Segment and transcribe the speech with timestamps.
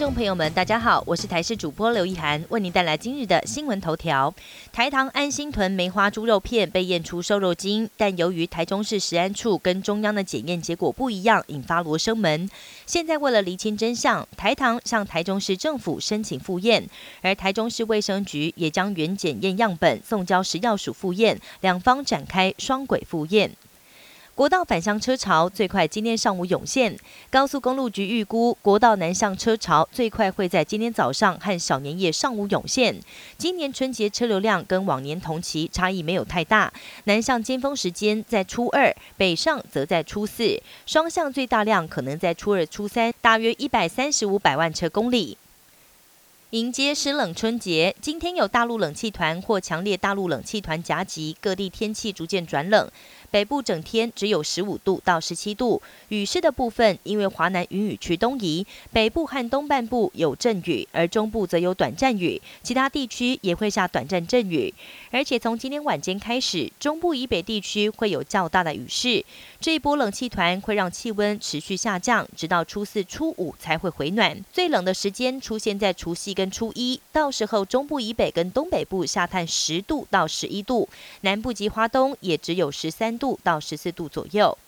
[0.00, 4.34] 众朋友们，大家好，我是台视主播刘一涵，为您带来今日的新闻头条。
[4.72, 12.48] 台糖安心屯梅花猪肉片被验出瘦肉精，但由于台中市食安处跟中央的检验结果不一样，引发罗生门。
[12.86, 16.88] 现在为了厘清真相，台糖向台中市政府申请复验，
[17.20, 23.50] 而台中市卫生局也将原检验样本送交食药署复验，两方展开双轨复验。
[24.34, 32.98] 国道返乡车潮最快今天上午涌现，高速公路局预估国道南向车潮最快会在今天早上和小年夜上午涌现。
[33.36, 36.72] 今年春节车流量跟往年同期差异没有太大，
[37.04, 45.36] 南向尖峰时间在初二，北上则在初四，双向最大量可能在初二、初三，大约一百三十五百万车公里。
[46.50, 52.90] 迎接湿冷春节，今天有大陆冷气团或强烈大陆冷气团夹击，各地天气逐渐转冷。
[53.30, 64.74] 北部整天只有十五度到十七度，雨势的部分因为华南云雨区东移，北部和东半部有阵雨，而中部则有短暂雨，其他地区也会下短暂阵雨。
[65.12, 69.24] 而且从今天晚间开始，中部以北地区会有较大的雨势。
[69.60, 74.44] 这一波冷气团会让气温持续下降，直到初四、初五才会回暖。
[74.52, 80.88] 最冷的时间出现在除夕跟初一，到时候中部以北跟东北部下探十度到十一度，
[81.20, 83.19] 南部及华东也只有十三。
[83.20, 84.58] 度到十四度左右。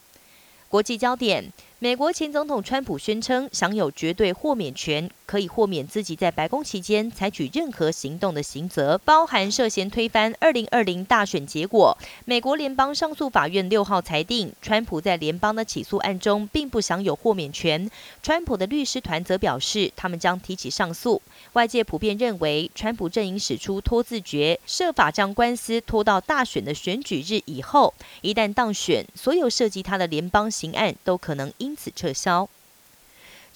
[0.69, 1.53] 国际焦点。
[1.79, 11.99] 美国前总统川普宣称享有绝对豁免权，可以豁免自己在白宫期间采取任何行动的刑责，包含涉嫌推翻二零二零大选结果。
[12.25, 17.91] 美国联邦上诉法院六号裁定，川普在联邦的起诉案中并不享有豁免权。
[18.23, 21.21] 川普的律师团则表示，他们将提起上诉。
[21.53, 27.93] 外界普遍认为，川普阵营使出拖字诀，设法将官司拖到大选的选举日以后。
[28.23, 31.77] 一旦当选，所有涉及他的联邦刑案都可能因。
[31.77, 32.49] 此撤销。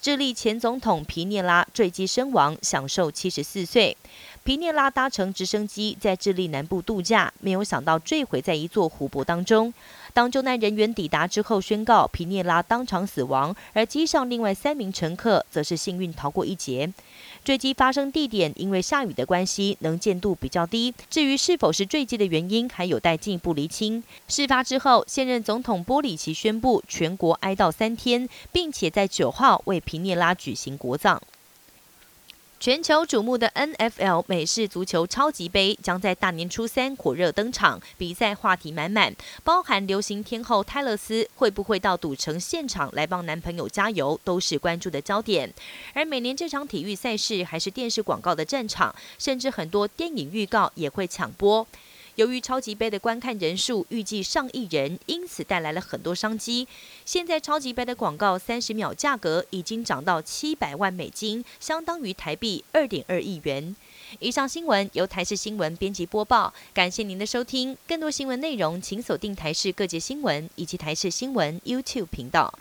[0.01, 3.95] 智利前总统皮涅拉坠机身亡，享受七十四岁。
[4.47, 9.73] 皮涅拉搭乘直升机在智利南部度假，没有想到坠毁在一座湖泊当中。
[10.13, 16.89] 当救难人员抵达之后，宣告皮涅拉当场死亡，而机上另外三名乘客则是幸运逃过一劫。
[17.43, 20.93] 坠机发生地点因为下雨的关系，能见度比较低。
[21.09, 24.01] 至于是否是坠机的原因，还有待进一步厘清。
[24.29, 31.21] 事发之后，现任总统波里奇宣布全国哀悼三天，并且在九号为皮涅拉举行国葬。
[32.59, 45.53] 全球瞩目的 NFL 美式足球超级杯将在大年初三火热登场，比赛话题满满，包含流行天后泰勒斯会不会到赌城现场来帮男朋友加油，都是关注的焦点。
[45.93, 51.65] 而每年这场体育赛事还是电视广告的战场，甚至很多电影预告也会抢播。
[52.17, 56.67] 由于超级杯的观看人数预计上亿人，因此带来了很多商机。
[57.05, 63.75] 现在超级杯的广告三十秒价格已经涨到七百万美金，相当于台币二点二亿元。
[64.17, 67.77] 以上新闻由台视新闻编辑播报，感谢您的收听。
[67.87, 72.57] 更多新闻内容，请锁定台视各界新闻以及台视新闻 YouTube 频道。